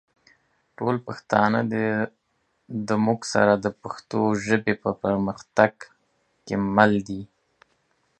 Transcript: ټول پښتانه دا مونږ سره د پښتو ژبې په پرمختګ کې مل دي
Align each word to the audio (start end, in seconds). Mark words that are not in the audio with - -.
ټول 0.77 0.95
پښتانه 1.07 1.59
دا 2.87 2.95
مونږ 3.05 3.19
سره 3.33 3.53
د 3.57 3.67
پښتو 3.81 4.21
ژبې 4.45 4.73
په 4.83 4.89
پرمختګ 5.03 5.73
کې 6.45 6.55
مل 6.75 6.91
دي 7.07 7.21